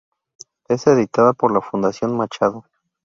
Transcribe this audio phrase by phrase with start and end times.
[0.67, 2.65] Es editada por la Fundación Machado.